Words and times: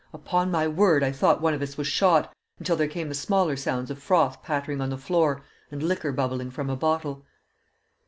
Upon 0.15 0.49
my 0.49 0.67
word, 0.67 1.03
I 1.03 1.11
thought 1.11 1.41
one 1.43 1.53
of 1.53 1.61
us 1.61 1.77
was 1.77 1.85
shot, 1.85 2.33
until 2.57 2.75
there 2.75 2.87
came 2.87 3.07
the 3.07 3.13
smaller 3.13 3.55
sounds 3.55 3.91
of 3.91 4.01
froth 4.01 4.41
pattering 4.41 4.81
on 4.81 4.89
the 4.89 4.97
floor 4.97 5.43
and 5.69 5.83
liquor 5.83 6.11
bubbling 6.11 6.49
from 6.49 6.71
a 6.71 6.75
bottle. 6.75 7.23